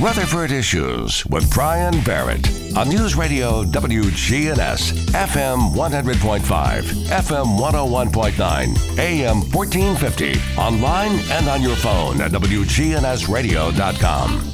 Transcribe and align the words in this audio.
Rutherford 0.00 0.50
Issues 0.50 1.26
with 1.26 1.52
Brian 1.52 2.02
Barrett 2.04 2.48
on 2.74 2.88
News 2.88 3.16
Radio 3.16 3.64
WGNS, 3.64 4.92
FM 5.10 5.74
100.5, 5.74 6.40
FM 6.40 7.58
101.9, 7.58 8.98
AM 8.98 9.42
1450, 9.52 10.40
online 10.58 11.18
and 11.30 11.50
on 11.50 11.60
your 11.60 11.76
phone 11.76 12.22
at 12.22 12.30
WGNSradio.com. 12.30 14.50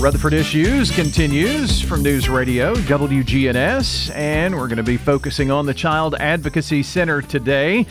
Rutherford 0.00 0.32
Issues 0.32 0.90
continues 0.90 1.82
from 1.82 2.02
News 2.02 2.30
Radio 2.30 2.74
WGNS, 2.74 4.16
and 4.16 4.56
we're 4.56 4.68
going 4.68 4.78
to 4.78 4.82
be 4.82 4.96
focusing 4.96 5.50
on 5.50 5.66
the 5.66 5.74
Child 5.74 6.14
Advocacy 6.14 6.82
Center 6.82 7.20
today. 7.20 7.84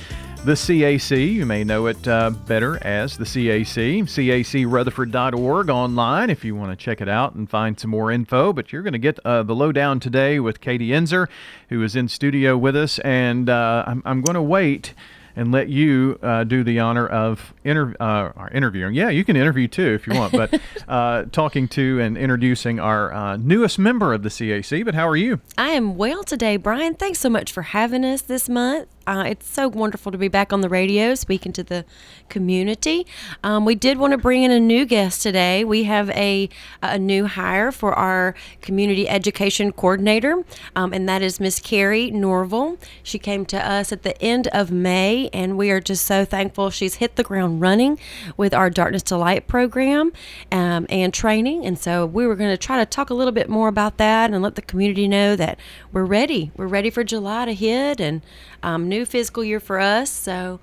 The 0.46 0.54
CAC, 0.54 1.34
you 1.34 1.46
may 1.46 1.66
know 1.66 1.88
it 1.88 2.08
uh, 2.08 2.30
better 2.30 2.82
as 2.82 3.18
the 3.18 3.26
CAC, 3.26 4.04
cacrutherford.org 4.04 5.70
online 5.70 6.30
if 6.30 6.46
you 6.46 6.56
want 6.56 6.72
to 6.72 6.78
check 6.78 7.02
it 7.02 7.10
out 7.10 7.36
and 7.36 7.48
find 7.50 7.78
some 7.78 7.92
more 7.92 8.10
info. 8.10 8.54
But 8.54 8.72
you're 8.72 8.82
going 8.82 8.94
to 8.94 9.00
get 9.00 9.20
uh, 9.26 9.44
the 9.44 9.54
lowdown 9.54 10.00
today 10.00 10.40
with 10.40 10.62
Katie 10.62 10.90
Enzer, 10.90 11.28
who 11.68 11.84
is 11.84 11.96
in 11.98 12.08
studio 12.08 12.58
with 12.58 12.78
us, 12.78 13.00
and 13.00 13.50
uh, 13.50 13.84
I'm, 13.86 14.02
I'm 14.06 14.22
going 14.22 14.36
to 14.36 14.42
wait 14.42 14.94
and 15.36 15.52
let 15.52 15.70
you 15.70 16.18
uh, 16.24 16.44
do 16.44 16.64
the 16.64 16.80
honor 16.80 17.08
of 17.08 17.54
inter- 17.64 17.96
uh, 18.00 18.48
interviewing. 18.54 18.94
Yeah, 18.94 19.10
you 19.10 19.24
can 19.24 19.36
interview 19.36 19.68
too 19.68 19.94
if 19.94 20.08
you 20.08 20.14
want, 20.14 20.34
but 20.34 20.60
uh, 20.88 21.26
talking 21.32 21.68
to 21.70 22.00
and 22.00 22.18
introducing 22.18 22.80
our 22.80 23.14
uh, 23.14 23.38
newest 23.38 23.78
member 23.78 24.14
of 24.14 24.24
the 24.24 24.30
CAC. 24.30 24.84
But 24.84 24.96
how 24.96 25.08
are 25.08 25.16
you? 25.16 25.40
I 25.58 25.70
am 25.70 25.98
well 25.98 26.24
today, 26.24 26.58
Brian. 26.58 26.96
Thanks 26.96 27.20
so 27.20 27.30
much 27.30 27.52
for 27.52 27.62
having 27.62 28.04
us 28.04 28.22
this 28.22 28.50
month. 28.50 28.88
Uh, 29.10 29.24
it's 29.24 29.50
so 29.50 29.68
wonderful 29.68 30.12
to 30.12 30.20
be 30.20 30.28
back 30.28 30.54
on 30.54 30.62
the 30.62 30.70
radio 30.70 31.16
speaking 31.16 31.52
to 31.52 31.64
the 31.64 31.84
community. 32.30 33.08
Um, 33.44 33.66
we 33.66 33.74
did 33.74 33.98
want 33.98 34.12
to 34.12 34.20
bring 34.20 34.44
in 34.44 34.52
a 34.52 34.60
new 34.60 34.86
guest 34.86 35.24
today. 35.24 35.64
We 35.64 35.86
have 35.86 36.12
a, 36.12 36.48
a 36.84 37.00
new 37.00 37.26
hire 37.26 37.72
for 37.72 37.92
our 37.96 38.36
community 38.62 39.10
education 39.10 39.72
coordinator, 39.72 40.44
um, 40.76 40.94
and 40.94 41.10
that 41.10 41.24
is 41.24 41.40
Miss 41.40 41.60
Carrie 41.60 42.12
Norville. 42.12 42.78
She 43.02 43.18
came 43.18 43.48
to 43.48 43.58
us 43.58 43.92
at 43.92 44.04
the 44.04 44.16
end 44.22 44.48
of 44.50 44.70
May, 44.70 45.32
and 45.34 45.58
we 45.58 45.72
are 45.72 45.80
just 45.80 46.06
so 46.06 46.24
thankful. 46.24 46.70
She's 46.70 46.96
hit 46.96 47.16
the 47.16 47.24
ground 47.24 47.62
running 47.62 47.98
with 48.38 48.54
our 48.54 48.70
Darkness 48.70 49.02
to 49.04 49.18
Light 49.18 49.48
program 49.48 50.14
um, 50.52 50.86
and 50.88 51.12
training. 51.12 51.66
And 51.66 51.80
so 51.80 52.06
we 52.06 52.28
were 52.28 52.36
going 52.36 52.52
to 52.52 52.58
try 52.58 52.78
to 52.78 52.86
talk 52.86 53.10
a 53.10 53.16
little 53.16 53.34
bit 53.34 53.50
more 53.50 53.70
about 53.70 53.98
that 53.98 54.30
and 54.30 54.44
let 54.44 54.54
the 54.54 54.62
community 54.62 55.08
know 55.08 55.36
that 55.36 55.60
we're 55.92 56.06
ready. 56.06 56.52
We're 56.56 56.68
ready 56.68 56.92
for 56.92 57.04
July 57.04 57.46
to 57.46 57.56
hit 57.56 58.00
and 58.00 58.22
um, 58.64 58.88
new 58.88 59.06
fiscal 59.06 59.44
year 59.44 59.60
for 59.60 59.80
us. 59.80 60.10
So 60.10 60.60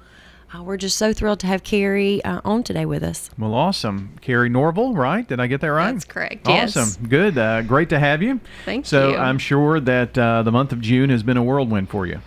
uh, 0.56 0.62
we're 0.62 0.76
just 0.76 0.96
so 0.96 1.12
thrilled 1.12 1.40
to 1.40 1.46
have 1.46 1.62
Carrie 1.62 2.22
uh, 2.24 2.40
on 2.44 2.62
today 2.62 2.86
with 2.86 3.02
us. 3.02 3.30
Well, 3.38 3.54
awesome. 3.54 4.16
Carrie 4.20 4.48
Norville, 4.48 4.94
right? 4.94 5.26
Did 5.26 5.40
I 5.40 5.46
get 5.46 5.60
that 5.60 5.68
right? 5.68 5.92
That's 5.92 6.04
correct. 6.04 6.46
Awesome. 6.46 6.82
Yes. 6.82 6.96
Good. 6.96 7.38
Uh, 7.38 7.62
great 7.62 7.88
to 7.90 7.98
have 7.98 8.22
you. 8.22 8.40
Thank 8.64 8.86
so 8.86 9.08
you. 9.08 9.14
So 9.14 9.20
I'm 9.20 9.38
sure 9.38 9.80
that 9.80 10.16
uh, 10.16 10.42
the 10.42 10.52
month 10.52 10.72
of 10.72 10.80
June 10.80 11.10
has 11.10 11.22
been 11.22 11.36
a 11.36 11.42
whirlwind 11.42 11.90
for 11.90 12.06
you. 12.06 12.20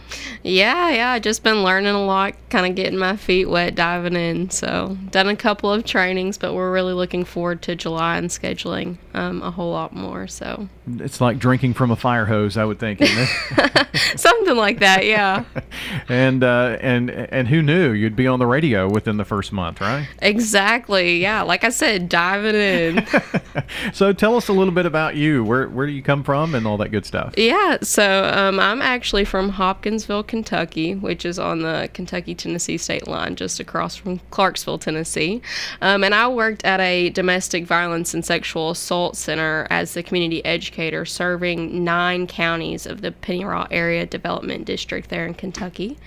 Yeah, 0.44 0.90
yeah. 0.90 1.12
I've 1.12 1.22
just 1.22 1.44
been 1.44 1.64
learning 1.64 1.94
a 1.94 2.06
lot, 2.06 2.36
kind 2.50 2.66
of 2.66 2.76
getting 2.76 3.00
my 3.00 3.16
feet 3.16 3.46
wet, 3.46 3.76
diving 3.76 4.16
in. 4.16 4.50
So 4.50 4.98
done 5.12 5.28
a 5.30 5.36
couple 5.36 5.72
of 5.72 5.84
trainings, 5.84 6.38
but 6.38 6.54
we're 6.54 6.72
really 6.72 6.94
looking 6.94 7.26
forward 7.26 7.62
to 7.64 7.76
July 7.76 8.18
and 8.18 8.30
scheduling 8.30 8.98
um, 9.14 9.42
a 9.42 9.52
whole 9.52 9.72
lot 9.72 9.94
more. 9.94 10.28
So 10.28 10.70
It's 10.88 11.20
like 11.22 11.40
drinking 11.40 11.74
from 11.74 11.92
a 11.92 11.96
fire 11.96 12.26
hose, 12.26 12.58
I 12.58 12.66
would 12.66 12.80
think. 12.80 13.04
Something 14.16 14.56
like 14.56 14.80
that. 14.80 15.06
Yeah. 15.06 15.44
and 16.10 16.44
uh, 16.44 16.78
and 16.82 17.10
and 17.10 17.48
who 17.48 17.62
knew 17.62 17.92
you'd 17.92 18.16
be 18.20 18.28
on 18.28 18.38
the 18.38 18.46
radio 18.46 18.90
within 18.90 19.16
the 19.18 19.26
first 19.26 19.54
month, 19.54 19.80
right? 19.80 20.08
exactly. 20.22 21.22
Yeah. 21.22 21.42
Like 21.42 21.64
I 21.64 21.70
said, 21.70 22.10
diving 22.10 22.54
in. 22.56 23.08
so 23.94 24.12
tell 24.12 24.36
us 24.36 24.50
a 24.50 24.54
little 24.54 24.74
bit 24.74 24.86
about 24.86 25.16
you. 25.16 25.44
Where 25.44 25.70
where 25.70 25.88
do 25.88 25.94
you 25.94 26.04
come 26.04 26.24
from 26.24 26.54
and 26.54 26.68
all 26.68 26.78
that 26.78 26.90
good 26.90 27.06
stuff? 27.06 27.34
Yeah, 27.38 27.78
so 27.82 28.26
um, 28.26 28.60
I'm 28.60 28.82
actually 28.82 29.24
from 29.24 29.50
Hopkinsville, 29.50 30.24
Kentucky, 30.24 30.96
which 30.96 31.26
is 31.26 31.40
on 31.40 31.62
the 31.62 31.90
Kentucky 31.94 32.36
Tennessee 32.36 32.78
state 32.78 33.08
line, 33.08 33.36
just 33.38 33.60
across 33.60 33.96
from 33.96 34.20
Clarksville, 34.32 34.80
Tennessee. 34.80 35.42
Um, 35.82 36.04
and 36.04 36.14
I 36.14 36.28
worked 36.28 36.66
at 36.66 36.82
a 36.82 37.10
domestic 37.12 37.66
violence 37.66 38.14
and 38.14 38.26
sexual 38.26 38.72
assault 38.72 39.16
center 39.16 39.66
as 39.70 39.94
the 39.94 40.04
community 40.04 40.44
educator, 40.44 41.06
serving 41.06 41.84
nine 41.84 42.28
counties 42.28 42.86
of 42.86 43.00
the 43.02 43.12
Pennyrile 43.12 43.68
Area 43.72 44.06
Development 44.06 44.66
District 44.66 45.10
there 45.10 45.26
in 45.26 45.34
Kentucky. 45.34 45.98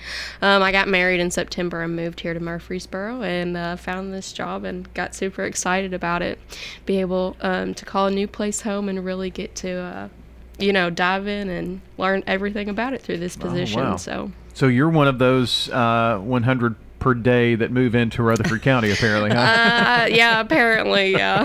Um, 0.42 0.62
I 0.62 0.72
got 0.72 0.88
married 0.88 1.20
in 1.20 1.30
September 1.30 1.82
and 1.82 1.91
moved 1.92 2.20
here 2.20 2.34
to 2.34 2.40
Murfreesboro 2.40 3.22
and 3.22 3.56
uh, 3.56 3.76
found 3.76 4.12
this 4.12 4.32
job 4.32 4.64
and 4.64 4.92
got 4.94 5.14
super 5.14 5.44
excited 5.44 5.94
about 5.94 6.22
it. 6.22 6.38
Be 6.86 7.00
able 7.00 7.36
um, 7.40 7.74
to 7.74 7.84
call 7.84 8.06
a 8.06 8.10
new 8.10 8.26
place 8.26 8.62
home 8.62 8.88
and 8.88 9.04
really 9.04 9.30
get 9.30 9.54
to. 9.56 9.72
Uh, 9.72 10.08
you 10.58 10.72
know, 10.72 10.90
dive 10.90 11.26
in 11.26 11.48
and 11.48 11.80
learn 11.98 12.22
everything 12.26 12.68
about 12.68 12.92
it 12.92 13.02
through 13.02 13.18
this 13.18 13.36
position. 13.36 13.80
wow. 13.80 13.96
So, 13.96 14.30
So 14.54 14.68
you're 14.68 14.90
one 14.90 15.08
of 15.08 15.18
those 15.18 15.68
uh, 15.70 16.18
100 16.18 16.76
per 17.02 17.14
day 17.14 17.56
that 17.56 17.72
move 17.72 17.96
into 17.96 18.22
Rutherford 18.22 18.62
County, 18.62 18.92
apparently, 18.92 19.30
huh? 19.30 19.40
uh, 19.40 20.06
yeah, 20.08 20.40
apparently, 20.40 21.10
yeah. 21.10 21.42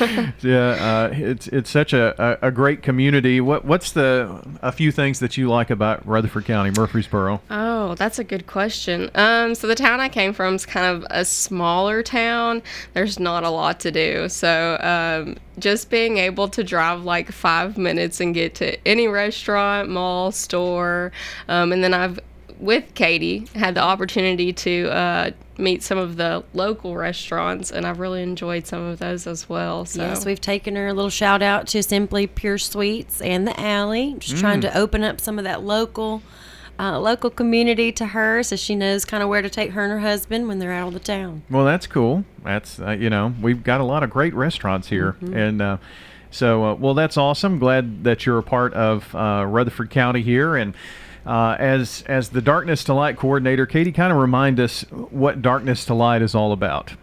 yeah, 0.40 0.70
uh, 0.70 1.10
it's 1.12 1.46
it's 1.48 1.68
such 1.68 1.92
a, 1.92 2.38
a, 2.40 2.50
great 2.50 2.82
community. 2.82 3.40
What 3.40 3.66
what's 3.66 3.92
the 3.92 4.42
a 4.62 4.72
few 4.72 4.90
things 4.90 5.18
that 5.18 5.36
you 5.36 5.50
like 5.50 5.68
about 5.68 6.06
Rutherford 6.06 6.46
County, 6.46 6.70
Murfreesboro? 6.70 7.42
oh, 7.50 7.94
that's 7.96 8.18
a 8.18 8.24
good 8.24 8.46
question. 8.46 9.10
Um, 9.14 9.54
so 9.54 9.66
the 9.66 9.74
town 9.74 10.00
I 10.00 10.08
came 10.08 10.32
from 10.32 10.54
is 10.54 10.64
kind 10.64 10.86
of 10.86 11.06
a 11.10 11.24
smaller 11.24 12.02
town. 12.02 12.62
There's 12.94 13.18
not 13.18 13.44
a 13.44 13.50
lot 13.50 13.80
to 13.80 13.90
do. 13.90 14.30
So, 14.30 14.78
um, 14.80 15.36
just 15.58 15.90
being 15.90 16.16
able 16.16 16.48
to 16.48 16.64
drive 16.64 17.04
like 17.04 17.30
five 17.30 17.76
minutes 17.76 18.20
and 18.20 18.34
get 18.34 18.54
to 18.56 18.88
any 18.88 19.06
restaurant, 19.06 19.90
mall, 19.90 20.32
store, 20.32 21.12
um, 21.48 21.72
and 21.72 21.84
then 21.84 21.92
I've 21.92 22.20
with 22.58 22.94
Katie 22.94 23.46
had 23.54 23.74
the 23.74 23.82
opportunity 23.82 24.52
to 24.52 24.88
uh, 24.90 25.30
meet 25.58 25.82
some 25.82 25.98
of 25.98 26.16
the 26.16 26.44
local 26.54 26.96
restaurants, 26.96 27.70
and 27.70 27.86
I've 27.86 27.98
really 27.98 28.22
enjoyed 28.22 28.66
some 28.66 28.82
of 28.82 28.98
those 28.98 29.26
as 29.26 29.48
well. 29.48 29.84
So. 29.84 30.02
Yes, 30.02 30.24
we've 30.24 30.40
taken 30.40 30.76
her 30.76 30.88
a 30.88 30.94
little 30.94 31.10
shout 31.10 31.42
out 31.42 31.66
to 31.68 31.82
Simply 31.82 32.26
Pure 32.26 32.58
Sweets 32.58 33.20
and 33.20 33.46
the 33.46 33.58
Alley, 33.58 34.16
just 34.18 34.36
trying 34.38 34.60
to 34.62 34.76
open 34.76 35.04
up 35.04 35.20
some 35.20 35.38
of 35.38 35.44
that 35.44 35.62
local. 35.62 36.22
Uh, 36.80 36.96
local 36.96 37.28
community 37.28 37.90
to 37.90 38.06
her, 38.06 38.40
so 38.40 38.54
she 38.54 38.76
knows 38.76 39.04
kind 39.04 39.20
of 39.20 39.28
where 39.28 39.42
to 39.42 39.50
take 39.50 39.72
her 39.72 39.82
and 39.82 39.90
her 39.90 39.98
husband 39.98 40.46
when 40.46 40.60
they're 40.60 40.70
out 40.70 40.86
of 40.86 40.94
the 40.94 41.00
town. 41.00 41.42
Well, 41.50 41.64
that's 41.64 41.88
cool. 41.88 42.24
That's 42.44 42.78
uh, 42.78 42.92
you 42.92 43.10
know 43.10 43.34
we've 43.42 43.64
got 43.64 43.80
a 43.80 43.84
lot 43.84 44.04
of 44.04 44.10
great 44.10 44.32
restaurants 44.32 44.86
here, 44.86 45.16
and 45.20 45.60
uh, 45.60 45.78
so 46.30 46.64
uh, 46.64 46.74
well 46.74 46.94
that's 46.94 47.16
awesome. 47.16 47.58
Glad 47.58 48.04
that 48.04 48.26
you're 48.26 48.38
a 48.38 48.44
part 48.44 48.74
of 48.74 49.12
uh, 49.12 49.44
Rutherford 49.48 49.90
County 49.90 50.22
here, 50.22 50.54
and 50.54 50.72
uh, 51.28 51.56
as 51.58 52.02
as 52.06 52.30
the 52.30 52.40
Darkness 52.40 52.82
to 52.84 52.94
Light 52.94 53.18
coordinator, 53.18 53.66
Katie, 53.66 53.92
kind 53.92 54.12
of 54.12 54.18
remind 54.18 54.58
us 54.58 54.80
what 54.90 55.42
Darkness 55.42 55.84
to 55.84 55.94
Light 55.94 56.22
is 56.22 56.34
all 56.34 56.52
about. 56.52 56.94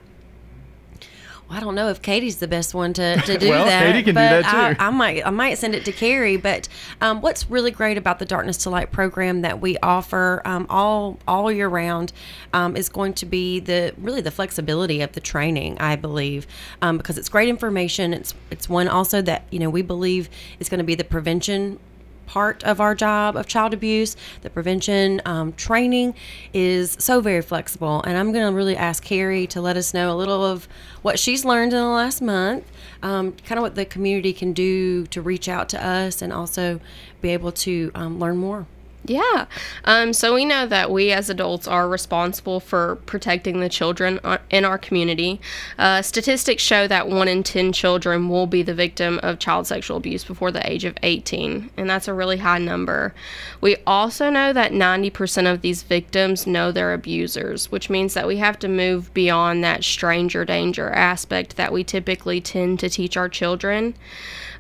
Well, 1.47 1.59
I 1.59 1.61
don't 1.61 1.75
know 1.75 1.89
if 1.89 2.01
Katie's 2.01 2.37
the 2.37 2.47
best 2.47 2.73
one 2.73 2.91
to, 2.93 3.21
to 3.21 3.37
do 3.37 3.49
Well, 3.49 3.65
that. 3.65 3.85
Katie 3.85 4.01
can 4.01 4.15
do 4.15 4.19
but 4.19 4.41
that, 4.41 4.49
too. 4.49 4.81
I, 4.81 4.87
I 4.87 4.89
might 4.89 5.27
I 5.27 5.29
might 5.29 5.59
send 5.59 5.75
it 5.75 5.85
to 5.85 5.91
Carrie. 5.91 6.37
But 6.37 6.67
um, 7.01 7.21
what's 7.21 7.51
really 7.51 7.69
great 7.69 7.99
about 7.99 8.17
the 8.17 8.25
Darkness 8.25 8.57
to 8.63 8.71
Light 8.71 8.91
program 8.91 9.41
that 9.41 9.61
we 9.61 9.77
offer 9.83 10.41
um, 10.43 10.65
all 10.71 11.19
all 11.27 11.51
year 11.51 11.67
round 11.67 12.11
um, 12.51 12.75
is 12.75 12.89
going 12.89 13.13
to 13.13 13.27
be 13.27 13.59
the 13.59 13.93
really 13.95 14.21
the 14.21 14.31
flexibility 14.31 15.01
of 15.01 15.11
the 15.11 15.21
training. 15.21 15.77
I 15.79 15.97
believe 15.97 16.47
um, 16.81 16.97
because 16.97 17.19
it's 17.19 17.29
great 17.29 17.47
information. 17.47 18.11
It's 18.11 18.33
it's 18.49 18.67
one 18.67 18.87
also 18.87 19.21
that 19.21 19.45
you 19.51 19.59
know 19.59 19.69
we 19.69 19.83
believe 19.83 20.31
is 20.59 20.67
going 20.67 20.79
to 20.79 20.83
be 20.83 20.95
the 20.95 21.03
prevention 21.03 21.77
part 22.25 22.63
of 22.63 22.79
our 22.79 22.95
job 22.95 23.35
of 23.35 23.47
child 23.47 23.73
abuse. 23.73 24.15
The 24.41 24.49
prevention 24.49 25.21
um, 25.25 25.53
training 25.53 26.15
is 26.53 26.95
so 26.99 27.21
very 27.21 27.41
flexible, 27.41 28.01
and 28.03 28.17
I'm 28.17 28.31
going 28.31 28.47
to 28.47 28.53
really 28.55 28.75
ask 28.75 29.03
Carrie 29.03 29.47
to 29.47 29.61
let 29.61 29.77
us 29.77 29.93
know 29.93 30.13
a 30.13 30.17
little 30.17 30.43
of 30.43 30.67
what 31.01 31.19
she's 31.19 31.45
learned 31.45 31.73
in 31.73 31.79
the 31.79 31.85
last 31.85 32.21
month, 32.21 32.65
um, 33.03 33.33
kind 33.45 33.57
of 33.57 33.61
what 33.61 33.75
the 33.75 33.85
community 33.85 34.33
can 34.33 34.53
do 34.53 35.05
to 35.07 35.21
reach 35.21 35.47
out 35.47 35.69
to 35.69 35.85
us, 35.85 36.21
and 36.21 36.33
also 36.33 36.79
be 37.21 37.29
able 37.29 37.51
to 37.51 37.91
um, 37.95 38.19
learn 38.19 38.37
more. 38.37 38.67
Yeah. 39.07 39.45
Um, 39.83 40.13
so 40.13 40.33
we 40.33 40.45
know 40.45 40.65
that 40.65 40.89
we 40.89 41.11
as 41.11 41.29
adults 41.29 41.67
are 41.67 41.87
responsible 41.87 42.59
for 42.59 42.95
protecting 43.05 43.59
the 43.59 43.69
children 43.69 44.19
uh, 44.23 44.39
in 44.49 44.65
our 44.65 44.77
community. 44.77 45.39
Uh, 45.77 46.01
statistics 46.01 46.63
show 46.63 46.87
that 46.87 47.07
one 47.07 47.27
in 47.27 47.43
10 47.43 47.71
children 47.71 48.29
will 48.29 48.47
be 48.47 48.63
the 48.63 48.73
victim 48.73 49.19
of 49.21 49.37
child 49.37 49.67
sexual 49.67 49.97
abuse 49.97 50.23
before 50.23 50.51
the 50.51 50.67
age 50.69 50.85
of 50.85 50.97
18, 51.03 51.69
and 51.77 51.89
that's 51.89 52.07
a 52.07 52.13
really 52.13 52.37
high 52.37 52.57
number. 52.57 53.13
We 53.61 53.77
also 53.85 54.29
know 54.29 54.53
that 54.53 54.71
90% 54.71 55.51
of 55.51 55.61
these 55.61 55.83
victims 55.83 56.47
know 56.47 56.71
their 56.71 56.93
abusers, 56.93 57.71
which 57.71 57.89
means 57.89 58.15
that 58.15 58.27
we 58.27 58.37
have 58.37 58.57
to 58.59 58.67
move 58.67 59.13
beyond 59.13 59.63
that 59.63 59.83
stranger 59.83 60.45
danger 60.45 60.89
aspect 60.89 61.57
that 61.57 61.71
we 61.71 61.83
typically 61.83 62.41
tend 62.41 62.79
to 62.79 62.89
teach 62.89 63.17
our 63.17 63.29
children. 63.29 63.93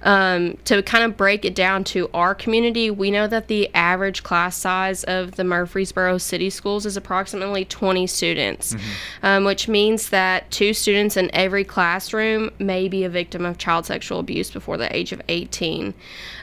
Um, 0.05 0.57
to 0.65 0.83
kind 0.83 1.03
of 1.03 1.17
break 1.17 1.45
it 1.45 1.55
down 1.55 1.83
to 1.85 2.11
our 2.13 2.35
community, 2.35 2.91
we 2.91 3.09
know 3.09 3.25
that 3.25 3.47
the 3.47 3.73
average 3.73 4.21
class 4.21 4.34
size 4.49 5.03
of 5.05 5.35
the 5.35 5.43
Murfreesboro 5.43 6.17
City 6.17 6.49
Schools 6.49 6.85
is 6.85 6.97
approximately 6.97 7.65
20 7.65 8.07
students, 8.07 8.75
um, 9.23 9.45
which 9.45 9.67
means 9.67 10.09
that 10.09 10.49
two 10.51 10.73
students 10.73 11.17
in 11.17 11.29
every 11.33 11.63
classroom 11.63 12.51
may 12.59 12.87
be 12.87 13.03
a 13.03 13.09
victim 13.09 13.45
of 13.45 13.57
child 13.57 13.85
sexual 13.85 14.19
abuse 14.19 14.51
before 14.51 14.77
the 14.77 14.93
age 14.95 15.11
of 15.11 15.21
18. 15.27 15.93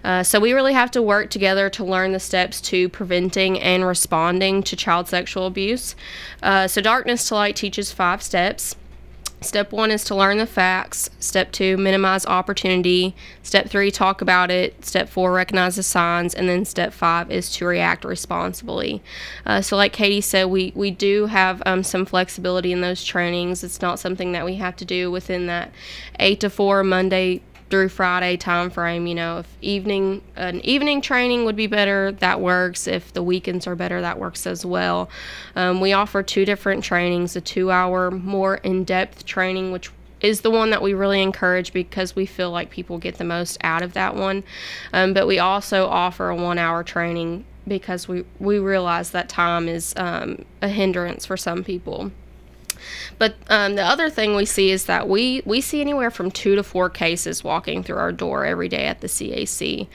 Uh, 0.05 0.23
so 0.23 0.41
we 0.41 0.53
really 0.53 0.73
have 0.73 0.91
to 0.91 1.03
work 1.03 1.31
together 1.31 1.71
to 1.71 1.85
learn 1.85 2.13
the 2.13 2.21
steps 2.21 2.61
to 2.61 2.89
preventing 2.89 3.61
and 3.61 3.87
responding 3.87 4.63
to 4.63 4.77
child 4.77 5.09
sexual 5.09 5.47
abuse. 5.47 5.95
Uh, 6.43 6.67
so 6.67 6.81
Darkness 6.81 7.29
to 7.29 7.35
Light 7.35 7.57
teaches 7.57 7.93
five 7.93 8.23
steps. 8.23 8.77
Step 9.43 9.73
one 9.73 9.91
is 9.91 10.05
to 10.05 10.15
learn 10.15 10.39
the 10.39 10.47
facts. 10.47 11.11
Step 11.19 11.53
two, 11.53 11.77
minimize 11.77 12.25
opportunity. 12.27 13.15
Step 13.43 13.69
three, 13.69 13.91
talk 13.91 14.21
about 14.21 14.51
it. 14.51 14.85
Step 14.85 15.09
four, 15.09 15.33
recognize 15.33 15.77
the 15.77 15.83
signs. 15.83 16.35
And 16.35 16.49
then 16.49 16.65
step 16.65 16.93
five 16.93 17.31
is 17.31 17.53
to 17.57 17.67
react 17.67 18.05
responsibly. 18.05 19.03
Uh, 19.45 19.61
so, 19.61 19.77
like 19.77 19.93
Katie 19.93 20.21
said, 20.21 20.45
we, 20.45 20.73
we 20.75 20.91
do 20.91 21.27
have 21.27 21.63
um, 21.67 21.83
some 21.83 22.07
flexibility 22.07 22.73
in 22.73 22.81
those 22.81 23.05
trainings. 23.05 23.63
It's 23.63 23.83
not 23.83 23.99
something 23.99 24.33
that 24.33 24.45
we 24.45 24.57
have 24.57 24.77
to 24.77 24.85
do 24.85 25.11
within 25.11 25.47
that 25.47 25.73
eight 26.19 26.41
to 26.41 26.51
four 26.51 26.83
Monday 26.83 27.43
through 27.73 27.89
Friday 27.89 28.37
time 28.37 28.69
frame. 28.69 29.07
You 29.07 29.15
know, 29.15 29.39
if 29.39 29.57
evening 29.63 30.21
an 30.37 30.61
evening 30.61 31.01
training 31.01 31.47
would 31.47 31.57
be 31.57 31.67
better, 31.67 32.13
that 32.13 32.39
works. 32.39 32.87
If 32.87 33.15
the 33.15 33.23
weekends 33.23 33.67
are 33.67 33.75
better, 33.75 34.03
that 34.03 34.19
works 34.19 34.47
as 34.47 34.67
well. 34.67 35.09
Um, 35.57 35.81
we 35.81 35.95
offer 35.95 36.23
two 36.23 36.45
different 36.45 36.85
trainings: 36.85 37.35
a 37.35 37.41
two-hour, 37.41 38.11
more 38.11 38.57
in-depth 38.57 39.25
training, 39.25 39.73
which 39.73 39.91
is 40.21 40.43
the 40.43 40.51
one 40.51 40.69
that 40.69 40.83
we 40.83 40.93
really 40.93 41.23
encourage 41.23 41.73
because 41.73 42.15
we 42.15 42.27
feel 42.27 42.51
like 42.51 42.69
people 42.69 42.99
get 42.99 43.17
the 43.17 43.25
most 43.25 43.57
out 43.65 43.81
of 43.81 43.95
that 43.95 44.17
one. 44.17 44.45
Um, 44.93 45.15
but 45.15 45.27
we 45.27 45.39
also 45.39 45.87
offer 45.87 46.29
a 46.29 46.37
one-hour 46.37 46.85
training 46.85 47.47
because 47.67 48.07
we 48.07 48.27
we 48.39 48.59
realize 48.59 49.13
that 49.13 49.31
time 49.31 49.67
is 49.67 49.95
um, 49.97 50.45
a 50.61 50.69
hindrance 50.69 51.25
for 51.25 51.39
some 51.39 51.65
people. 51.65 52.13
But 53.19 53.35
um, 53.49 53.75
the 53.75 53.83
other 53.83 54.11
thing 54.11 54.35
we 54.35 54.45
see 54.45 54.71
is 54.71 54.87
that 54.87 55.09
we, 55.09 55.43
we 55.45 55.61
see 55.61 55.81
anywhere 55.81 56.11
from 56.11 56.31
two 56.31 56.57
to 56.57 56.63
four 56.63 56.91
cases 56.91 57.45
walking 57.45 57.83
through 57.83 57.99
our 57.99 58.13
door 58.13 58.45
every 58.45 58.69
day 58.69 58.85
at 58.85 59.01
the 59.01 59.07
CAC. 59.07 59.87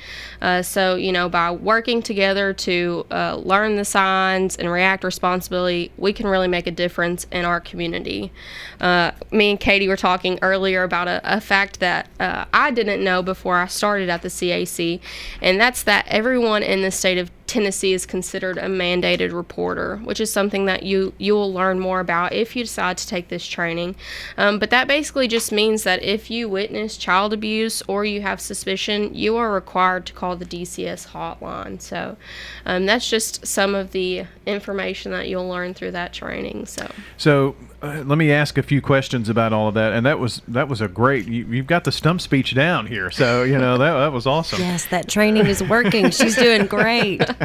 Uh, 0.41 0.61
so, 0.61 0.95
you 0.95 1.11
know, 1.11 1.29
by 1.29 1.51
working 1.51 2.01
together 2.01 2.53
to 2.53 3.05
uh, 3.11 3.35
learn 3.35 3.75
the 3.75 3.85
signs 3.85 4.55
and 4.55 4.71
react 4.71 5.03
responsibly, 5.03 5.91
we 5.97 6.13
can 6.13 6.27
really 6.27 6.47
make 6.47 6.67
a 6.67 6.71
difference 6.71 7.25
in 7.31 7.45
our 7.45 7.59
community. 7.59 8.31
Uh, 8.79 9.11
me 9.31 9.51
and 9.51 9.59
Katie 9.59 9.87
were 9.87 9.97
talking 9.97 10.39
earlier 10.41 10.83
about 10.83 11.07
a, 11.07 11.21
a 11.23 11.41
fact 11.41 11.79
that 11.79 12.09
uh, 12.19 12.45
I 12.53 12.71
didn't 12.71 13.03
know 13.03 13.21
before 13.21 13.57
I 13.57 13.67
started 13.67 14.09
at 14.09 14.21
the 14.21 14.29
CAC, 14.29 14.99
and 15.41 15.59
that's 15.59 15.83
that 15.83 16.05
everyone 16.07 16.63
in 16.63 16.81
the 16.81 16.91
state 16.91 17.17
of 17.17 17.31
Tennessee 17.47 17.93
is 17.93 18.05
considered 18.05 18.57
a 18.57 18.63
mandated 18.63 19.33
reporter, 19.33 19.97
which 20.03 20.19
is 20.19 20.31
something 20.31 20.65
that 20.65 20.83
you 20.83 21.13
you 21.17 21.33
will 21.33 21.51
learn 21.51 21.79
more 21.79 22.01
about 22.01 22.33
if 22.33 22.55
you 22.55 22.63
decide 22.63 22.97
to 22.97 23.07
take 23.07 23.29
this 23.29 23.47
training. 23.47 23.95
Um, 24.37 24.59
but 24.59 24.69
that 24.69 24.87
basically 24.87 25.27
just 25.27 25.51
means 25.51 25.83
that 25.83 26.03
if 26.03 26.29
you 26.29 26.49
witness 26.49 26.97
child 26.97 27.33
abuse 27.33 27.81
or 27.87 28.03
you 28.03 28.21
have 28.21 28.41
suspicion, 28.41 29.15
you 29.15 29.37
are 29.37 29.51
required 29.51 30.05
to 30.07 30.13
call 30.13 30.35
the 30.35 30.45
DCS 30.45 31.09
hotline. 31.09 31.81
So 31.81 32.17
um, 32.65 32.85
that's 32.85 33.09
just 33.09 33.47
some 33.47 33.73
of 33.73 33.91
the 33.91 34.25
information 34.45 35.11
that 35.13 35.29
you'll 35.29 35.47
learn 35.47 35.73
through 35.73 35.91
that 35.91 36.13
training. 36.13 36.65
So 36.65 36.91
So 37.17 37.55
uh, 37.81 38.03
let 38.05 38.17
me 38.17 38.31
ask 38.31 38.57
a 38.57 38.63
few 38.63 38.81
questions 38.81 39.29
about 39.29 39.53
all 39.53 39.67
of 39.67 39.75
that. 39.75 39.93
And 39.93 40.05
that 40.05 40.19
was 40.19 40.41
that 40.47 40.67
was 40.67 40.81
a 40.81 40.87
great. 40.87 41.27
You, 41.27 41.45
you've 41.45 41.67
got 41.67 41.83
the 41.83 41.91
stump 41.91 42.21
speech 42.21 42.55
down 42.55 42.87
here, 42.87 43.11
so 43.11 43.43
you 43.43 43.57
know 43.57 43.77
that 43.77 43.93
that 43.93 44.11
was 44.11 44.25
awesome. 44.25 44.59
Yes, 44.59 44.87
that 44.87 45.07
training 45.07 45.45
is 45.45 45.61
working. 45.61 46.09
She's 46.09 46.35
doing 46.35 46.65
great. 46.67 47.21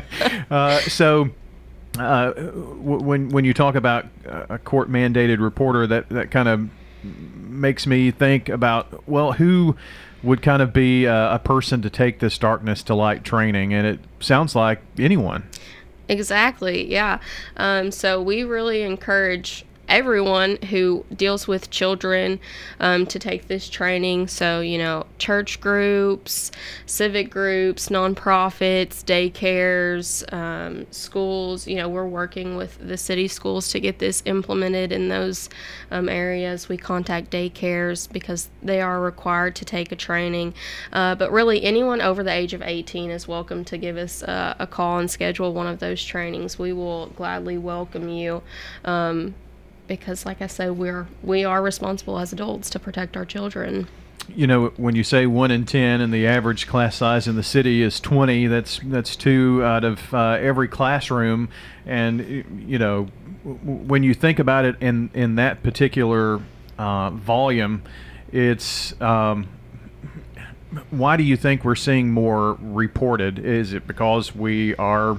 Uh, 0.50 0.78
so. 0.80 1.30
Uh, 1.98 2.32
w- 2.32 3.02
when 3.02 3.28
when 3.28 3.44
you 3.44 3.52
talk 3.52 3.74
about 3.74 4.06
a 4.24 4.58
court 4.58 4.90
mandated 4.90 5.40
reporter, 5.40 5.86
that 5.86 6.08
that 6.08 6.30
kind 6.30 6.48
of 6.48 6.68
makes 7.02 7.86
me 7.86 8.10
think 8.10 8.48
about 8.48 9.06
well, 9.08 9.32
who 9.32 9.76
would 10.22 10.42
kind 10.42 10.62
of 10.62 10.72
be 10.72 11.04
a, 11.04 11.34
a 11.34 11.38
person 11.38 11.82
to 11.82 11.90
take 11.90 12.18
this 12.18 12.38
darkness 12.38 12.82
to 12.84 12.94
light 12.94 13.24
training, 13.24 13.74
and 13.74 13.86
it 13.86 14.00
sounds 14.20 14.54
like 14.54 14.80
anyone. 14.98 15.44
Exactly, 16.08 16.90
yeah. 16.90 17.20
Um, 17.56 17.90
so 17.90 18.20
we 18.22 18.42
really 18.42 18.82
encourage 18.82 19.64
everyone 19.92 20.56
who 20.70 21.04
deals 21.14 21.46
with 21.46 21.68
children 21.68 22.40
um, 22.80 23.04
to 23.04 23.18
take 23.18 23.46
this 23.46 23.68
training. 23.68 24.26
So, 24.26 24.60
you 24.60 24.78
know, 24.78 25.04
church 25.18 25.60
groups, 25.60 26.50
civic 26.86 27.28
groups, 27.28 27.90
nonprofits, 27.90 29.04
daycares, 29.04 30.32
um, 30.32 30.86
schools. 30.90 31.66
You 31.68 31.76
know, 31.76 31.90
we're 31.90 32.06
working 32.06 32.56
with 32.56 32.78
the 32.78 32.96
city 32.96 33.28
schools 33.28 33.68
to 33.68 33.80
get 33.80 33.98
this 33.98 34.22
implemented 34.24 34.92
in 34.92 35.10
those 35.10 35.50
um, 35.90 36.08
areas. 36.08 36.70
We 36.70 36.78
contact 36.78 37.30
daycares 37.30 38.10
because 38.10 38.48
they 38.62 38.80
are 38.80 38.98
required 38.98 39.54
to 39.56 39.66
take 39.66 39.92
a 39.92 39.96
training. 39.96 40.54
Uh, 40.94 41.16
but 41.16 41.30
really, 41.30 41.62
anyone 41.62 42.00
over 42.00 42.22
the 42.24 42.32
age 42.32 42.54
of 42.54 42.62
18 42.62 43.10
is 43.10 43.28
welcome 43.28 43.62
to 43.66 43.76
give 43.76 43.98
us 43.98 44.22
uh, 44.22 44.54
a 44.58 44.66
call 44.66 44.98
and 44.98 45.10
schedule 45.10 45.52
one 45.52 45.66
of 45.66 45.80
those 45.80 46.02
trainings. 46.02 46.58
We 46.58 46.72
will 46.72 47.08
gladly 47.08 47.58
welcome 47.58 48.08
you. 48.08 48.42
Um, 48.86 49.34
because 49.98 50.24
like 50.24 50.40
I 50.40 50.46
said, 50.46 50.72
we're 50.72 51.06
we 51.22 51.44
are 51.44 51.62
responsible 51.62 52.18
as 52.18 52.32
adults 52.32 52.70
to 52.70 52.78
protect 52.78 53.16
our 53.16 53.24
children. 53.24 53.88
You 54.28 54.46
know, 54.46 54.66
when 54.76 54.94
you 54.94 55.04
say 55.04 55.26
one 55.26 55.50
in 55.50 55.64
ten, 55.64 56.00
and 56.00 56.12
the 56.12 56.26
average 56.26 56.66
class 56.66 56.96
size 56.96 57.26
in 57.26 57.36
the 57.36 57.42
city 57.42 57.82
is 57.82 58.00
twenty, 58.00 58.46
that's 58.46 58.80
that's 58.84 59.16
two 59.16 59.62
out 59.64 59.84
of 59.84 60.14
uh, 60.14 60.38
every 60.40 60.68
classroom, 60.68 61.48
and 61.86 62.64
you 62.66 62.78
know, 62.78 63.04
when 63.44 64.02
you 64.02 64.14
think 64.14 64.38
about 64.38 64.64
it 64.64 64.76
in 64.80 65.10
in 65.14 65.34
that 65.36 65.62
particular 65.62 66.40
uh, 66.78 67.10
volume, 67.10 67.82
it's. 68.32 69.00
Um, 69.00 69.48
why 70.88 71.18
do 71.18 71.22
you 71.22 71.36
think 71.36 71.66
we're 71.66 71.74
seeing 71.74 72.10
more 72.10 72.56
reported? 72.58 73.38
Is 73.38 73.74
it 73.74 73.86
because 73.86 74.34
we 74.34 74.74
are 74.76 75.18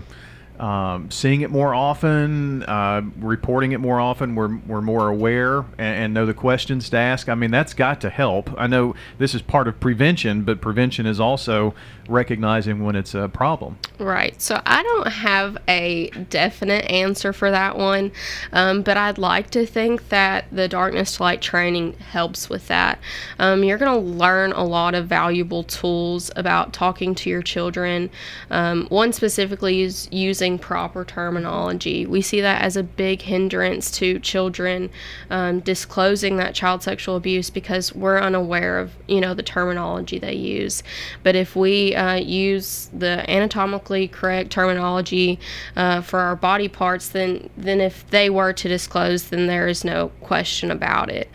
um, 0.60 1.10
seeing 1.10 1.42
it 1.42 1.50
more 1.50 1.74
often, 1.74 2.64
uh, 2.64 3.02
reporting 3.18 3.72
it 3.72 3.80
more 3.80 4.00
often. 4.00 4.36
We're, 4.36 4.56
we're 4.68 4.82
more 4.82 5.08
aware 5.08 5.60
and, 5.78 5.80
and, 5.80 6.14
know 6.14 6.28
the 6.28 6.34
questions 6.34 6.92
to 6.92 6.98
ask. 6.98 7.28
I 7.28 7.34
mean, 7.34 7.50
that's 7.50 7.74
got 7.74 8.02
to 8.02 8.10
help. 8.10 8.52
I 8.56 8.68
know 8.68 8.94
this 9.18 9.34
is 9.34 9.42
part 9.42 9.68
of 9.68 9.80
prevention, 9.80 10.44
but 10.44 10.62
prevention 10.62 11.08
is 11.08 11.20
also 11.20 11.74
recognizing 12.08 12.84
when 12.84 12.96
it's 12.96 13.16
a 13.16 13.30
problem. 13.30 13.80
Right. 13.98 14.40
So 14.42 14.62
I 14.66 14.84
don't 14.84 15.08
have 15.08 15.58
a 15.68 16.10
definite 16.30 16.86
answer 16.86 17.34
for 17.34 17.50
that 17.50 17.78
one, 17.78 18.12
um, 18.52 18.84
but 18.84 18.96
I'd 18.96 19.18
like 19.18 19.50
to 19.52 19.66
think 19.66 20.10
that 20.10 20.46
the 20.52 20.68
darkness 20.68 21.16
to 21.16 21.24
light 21.24 21.42
training 21.42 21.94
helps 21.94 22.50
with 22.50 22.68
that. 22.68 23.00
Um, 23.40 23.64
you're 23.64 23.78
going 23.78 23.92
to 23.94 24.18
learn 24.18 24.52
a 24.52 24.64
lot 24.64 24.94
of 24.94 25.08
valuable 25.08 25.64
tools 25.64 26.30
about 26.36 26.74
talking 26.74 27.16
to 27.16 27.30
your 27.30 27.42
children. 27.42 28.12
Um, 28.52 28.86
one 28.90 29.14
specifically 29.14 29.82
is 29.82 30.08
using 30.12 30.43
using 30.44 30.60
proper 30.60 31.06
terminology. 31.06 32.06
We 32.06 32.22
see 32.22 32.42
that 32.42 32.62
as 32.62 32.76
a 32.76 32.84
big 32.84 33.22
hindrance 33.22 33.90
to 33.92 34.20
children 34.20 34.90
um, 35.30 35.62
disclosing 35.62 36.36
that 36.36 36.54
child 36.54 36.84
sexual 36.84 37.16
abuse 37.16 37.50
because 37.50 37.96
we're 37.96 38.20
unaware 38.20 38.78
of 38.80 38.92
you 39.08 39.22
know 39.22 39.34
the 39.34 39.44
terminology 39.44 40.20
they 40.20 40.36
use. 40.36 40.84
But 41.24 41.38
if 41.38 41.56
we 41.56 41.96
uh, 41.96 42.16
use 42.16 42.90
the 42.92 43.24
anatomically 43.30 44.10
correct 44.10 44.50
terminology 44.52 45.40
uh, 45.78 46.02
for 46.02 46.20
our 46.20 46.36
body 46.36 46.68
parts, 46.68 47.08
then 47.08 47.50
then 47.56 47.80
if 47.80 48.06
they 48.10 48.30
were 48.30 48.52
to 48.52 48.68
disclose, 48.68 49.30
then 49.30 49.48
there 49.48 49.70
is 49.70 49.86
no 49.86 50.10
question 50.20 50.72
about 50.72 51.10
it. 51.10 51.30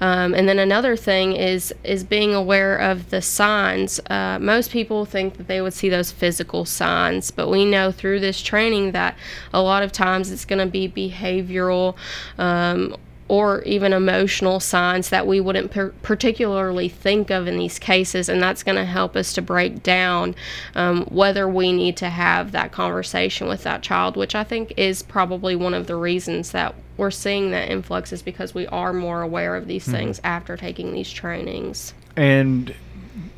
Um, 0.00 0.34
and 0.34 0.48
then 0.48 0.58
another 0.58 0.96
thing 0.96 1.36
is 1.36 1.74
is 1.84 2.02
being 2.02 2.34
aware 2.34 2.78
of 2.78 3.10
the 3.10 3.20
signs. 3.20 4.00
Uh, 4.08 4.38
most 4.40 4.70
people 4.70 5.04
think 5.04 5.36
that 5.36 5.48
they 5.48 5.60
would 5.60 5.74
see 5.74 5.90
those 5.90 6.10
physical 6.10 6.64
signs, 6.64 7.30
but 7.30 7.50
we 7.50 7.64
know 7.64 7.92
through 7.92 8.20
this 8.20 8.40
training 8.54 8.92
that 8.92 9.16
a 9.52 9.60
lot 9.60 9.82
of 9.82 9.90
times 9.90 10.30
it's 10.30 10.44
going 10.44 10.60
to 10.60 10.70
be 10.70 10.88
behavioral 10.88 11.96
um, 12.38 12.96
or 13.26 13.62
even 13.62 13.92
emotional 13.92 14.60
signs 14.60 15.08
that 15.08 15.26
we 15.26 15.40
wouldn't 15.40 15.72
per- 15.72 15.92
particularly 16.02 16.88
think 16.88 17.30
of 17.30 17.48
in 17.48 17.58
these 17.58 17.80
cases, 17.80 18.28
and 18.28 18.40
that's 18.40 18.62
going 18.62 18.76
to 18.76 18.84
help 18.84 19.16
us 19.16 19.32
to 19.32 19.42
break 19.42 19.82
down 19.82 20.36
um, 20.76 21.04
whether 21.06 21.48
we 21.48 21.72
need 21.72 21.96
to 21.96 22.08
have 22.10 22.52
that 22.52 22.70
conversation 22.70 23.48
with 23.48 23.64
that 23.64 23.82
child, 23.82 24.16
which 24.16 24.36
I 24.36 24.44
think 24.44 24.72
is 24.76 25.02
probably 25.02 25.56
one 25.56 25.74
of 25.74 25.88
the 25.88 25.96
reasons 25.96 26.52
that 26.52 26.76
we're 26.96 27.10
seeing 27.10 27.50
that 27.50 27.68
influx 27.68 28.12
is 28.12 28.22
because 28.22 28.54
we 28.54 28.68
are 28.68 28.92
more 28.92 29.22
aware 29.22 29.56
of 29.56 29.66
these 29.66 29.82
mm-hmm. 29.82 29.96
things 29.96 30.20
after 30.22 30.56
taking 30.56 30.92
these 30.92 31.10
trainings. 31.10 31.92
And 32.14 32.72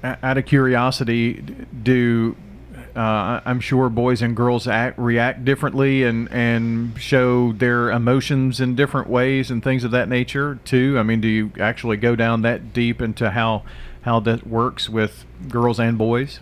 out 0.03 0.37
of 0.37 0.45
curiosity, 0.45 1.43
do 1.83 2.37
uh, 2.97 3.41
I'm 3.45 3.61
sure 3.61 3.91
boys 3.91 4.23
and 4.23 4.35
girls 4.35 4.67
act, 4.67 4.99
react 4.99 5.45
differently 5.45 6.03
and, 6.03 6.31
and 6.33 6.99
show 7.01 7.53
their 7.53 7.91
emotions 7.91 8.59
in 8.59 8.75
different 8.75 9.09
ways 9.09 9.51
and 9.51 9.63
things 9.63 9.85
of 9.85 9.91
that 9.91 10.09
nature 10.09 10.59
too. 10.65 10.97
I 10.99 11.03
mean, 11.03 11.21
do 11.21 11.29
you 11.29 11.53
actually 11.61 11.99
go 11.99 12.17
down 12.17 12.43
that 12.43 12.73
deep 12.73 13.03
into 13.03 13.31
how 13.31 13.63
how 14.03 14.21
that 14.21 14.47
works 14.47 14.89
with 14.89 15.25
girls 15.49 15.79
and 15.79 15.99
boys? 15.99 16.41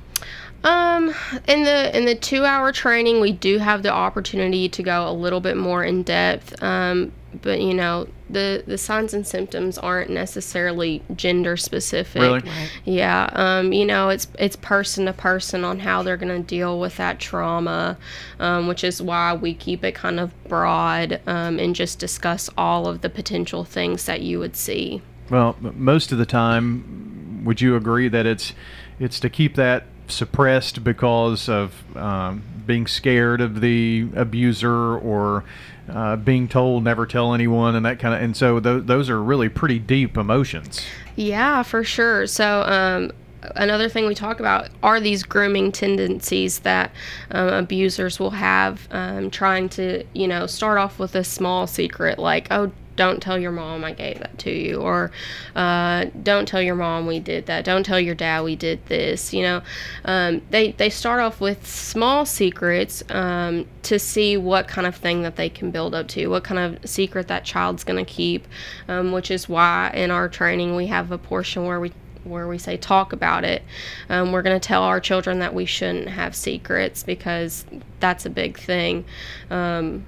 Um, 0.64 1.14
in 1.46 1.64
the 1.64 1.96
in 1.96 2.06
the 2.06 2.14
two 2.14 2.44
hour 2.44 2.72
training, 2.72 3.20
we 3.20 3.32
do 3.32 3.58
have 3.58 3.82
the 3.82 3.92
opportunity 3.92 4.68
to 4.70 4.82
go 4.82 5.08
a 5.08 5.12
little 5.12 5.40
bit 5.40 5.58
more 5.58 5.84
in 5.84 6.02
depth. 6.02 6.60
Um, 6.62 7.12
but 7.42 7.60
you 7.60 7.74
know, 7.74 8.08
the 8.30 8.64
the 8.66 8.78
signs 8.78 9.12
and 9.12 9.26
symptoms 9.26 9.76
aren't 9.76 10.08
necessarily 10.08 11.02
gender 11.14 11.58
specific. 11.58 12.22
Really? 12.22 12.42
Yeah. 12.86 13.28
Um, 13.34 13.74
you 13.74 13.84
know, 13.84 14.08
it's 14.08 14.26
it's 14.38 14.56
person 14.56 15.04
to 15.04 15.12
person 15.12 15.64
on 15.64 15.80
how 15.80 16.02
they're 16.02 16.16
going 16.16 16.34
to 16.34 16.46
deal 16.46 16.80
with 16.80 16.96
that 16.96 17.20
trauma, 17.20 17.98
um, 18.40 18.66
which 18.66 18.84
is 18.84 19.02
why 19.02 19.34
we 19.34 19.52
keep 19.52 19.84
it 19.84 19.94
kind 19.94 20.18
of 20.18 20.32
broad 20.48 21.20
um, 21.26 21.58
and 21.58 21.74
just 21.74 21.98
discuss 21.98 22.48
all 22.56 22.86
of 22.86 23.02
the 23.02 23.10
potential 23.10 23.64
things 23.64 24.06
that 24.06 24.22
you 24.22 24.38
would 24.38 24.56
see. 24.56 25.02
Well, 25.28 25.56
most 25.60 26.10
of 26.10 26.16
the 26.16 26.26
time, 26.26 27.42
would 27.44 27.60
you 27.60 27.76
agree 27.76 28.08
that 28.08 28.24
it's 28.24 28.54
it's 28.98 29.20
to 29.20 29.28
keep 29.28 29.56
that 29.56 29.84
suppressed 30.08 30.84
because 30.84 31.48
of 31.48 31.96
um, 31.96 32.42
being 32.66 32.86
scared 32.86 33.40
of 33.40 33.60
the 33.60 34.08
abuser 34.14 34.96
or 34.96 35.44
uh, 35.88 36.16
being 36.16 36.48
told 36.48 36.82
never 36.82 37.06
tell 37.06 37.34
anyone 37.34 37.74
and 37.74 37.84
that 37.84 37.98
kind 37.98 38.14
of 38.14 38.22
and 38.22 38.36
so 38.36 38.58
th- 38.58 38.84
those 38.86 39.10
are 39.10 39.22
really 39.22 39.48
pretty 39.48 39.78
deep 39.78 40.16
emotions. 40.16 40.84
Yeah, 41.16 41.62
for 41.62 41.84
sure. 41.84 42.26
So, 42.26 42.62
um, 42.62 43.12
another 43.56 43.88
thing 43.88 44.06
we 44.06 44.14
talk 44.14 44.40
about 44.40 44.68
are 44.82 45.00
these 45.00 45.22
grooming 45.22 45.72
tendencies 45.72 46.60
that 46.60 46.90
um, 47.30 47.48
abusers 47.48 48.18
will 48.18 48.30
have, 48.30 48.88
um, 48.90 49.30
trying 49.30 49.68
to, 49.70 50.04
you 50.14 50.26
know, 50.26 50.46
start 50.46 50.78
off 50.78 50.98
with 50.98 51.14
a 51.14 51.24
small 51.24 51.66
secret 51.66 52.18
like, 52.18 52.48
oh, 52.50 52.72
don't 52.96 53.22
tell 53.22 53.38
your 53.38 53.52
mom 53.52 53.84
I 53.84 53.92
gave 53.92 54.18
that 54.20 54.38
to 54.40 54.50
you, 54.50 54.80
or 54.80 55.10
uh, 55.56 56.06
don't 56.22 56.46
tell 56.46 56.62
your 56.62 56.74
mom 56.74 57.06
we 57.06 57.20
did 57.20 57.46
that. 57.46 57.64
Don't 57.64 57.84
tell 57.84 58.00
your 58.00 58.14
dad 58.14 58.44
we 58.44 58.56
did 58.56 58.84
this. 58.86 59.32
You 59.32 59.42
know, 59.42 59.62
um, 60.04 60.42
they 60.50 60.72
they 60.72 60.90
start 60.90 61.20
off 61.20 61.40
with 61.40 61.66
small 61.66 62.24
secrets 62.26 63.02
um, 63.10 63.66
to 63.82 63.98
see 63.98 64.36
what 64.36 64.68
kind 64.68 64.86
of 64.86 64.94
thing 64.96 65.22
that 65.22 65.36
they 65.36 65.48
can 65.48 65.70
build 65.70 65.94
up 65.94 66.08
to, 66.08 66.28
what 66.28 66.44
kind 66.44 66.58
of 66.58 66.88
secret 66.88 67.28
that 67.28 67.44
child's 67.44 67.84
going 67.84 68.04
to 68.04 68.10
keep, 68.10 68.46
um, 68.88 69.12
which 69.12 69.30
is 69.30 69.48
why 69.48 69.90
in 69.94 70.10
our 70.10 70.28
training 70.28 70.76
we 70.76 70.86
have 70.86 71.10
a 71.10 71.18
portion 71.18 71.64
where 71.64 71.80
we 71.80 71.92
where 72.24 72.48
we 72.48 72.58
say 72.58 72.76
talk 72.76 73.12
about 73.12 73.44
it. 73.44 73.62
Um, 74.08 74.32
we're 74.32 74.42
going 74.42 74.58
to 74.58 74.66
tell 74.66 74.82
our 74.82 75.00
children 75.00 75.38
that 75.40 75.54
we 75.54 75.66
shouldn't 75.66 76.08
have 76.08 76.34
secrets 76.34 77.02
because 77.02 77.64
that's 78.00 78.26
a 78.26 78.30
big 78.30 78.58
thing. 78.58 79.04
Um, 79.50 80.06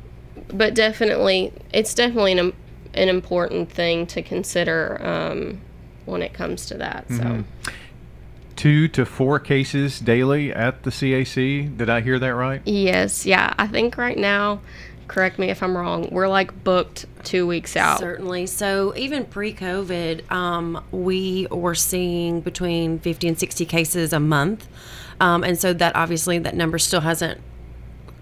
but 0.49 0.75
definitely, 0.75 1.53
it's 1.73 1.95
definitely 1.95 2.33
an, 2.39 2.53
an 2.97 3.09
important 3.09 3.71
thing 3.71 4.07
to 4.09 4.23
consider 4.23 5.01
um, 5.05 5.61
when 6.05 6.23
it 6.23 6.33
comes 6.33 6.67
to 6.67 6.75
that. 6.79 7.07
So. 7.09 7.45
Two 8.57 8.89
to 8.89 9.05
four 9.05 9.39
cases 9.39 10.01
daily 10.01 10.51
at 10.51 10.83
the 10.83 10.91
CAC. 10.91 11.77
Did 11.77 11.91
I 11.91 12.01
hear 12.01 12.19
that 12.19 12.35
right? 12.35 12.63
Yes, 12.65 13.27
yeah. 13.27 13.53
I 13.59 13.67
think 13.67 13.99
right 13.99 14.17
now, 14.17 14.61
correct 15.09 15.39
me 15.39 15.51
if 15.51 15.63
I'm 15.63 15.77
wrong, 15.77 16.09
we're 16.11 16.29
like 16.29 16.65
booked 16.65 17.05
two 17.23 17.47
weeks 17.47 17.77
out. 17.77 17.99
Certainly. 17.99 18.47
So 18.47 18.95
even 18.97 19.27
pre-COVID, 19.27 20.31
um, 20.33 20.83
we 20.91 21.47
were 21.51 21.75
seeing 21.75 22.41
between 22.41 22.99
50 22.99 23.29
and 23.29 23.39
60 23.39 23.67
cases 23.67 24.15
a 24.15 24.21
month, 24.21 24.67
um, 25.21 25.45
and 25.45 25.59
so 25.59 25.73
that 25.75 25.95
obviously 25.95 26.39
that 26.39 26.55
number 26.55 26.79
still 26.79 27.01
hasn't 27.03 27.41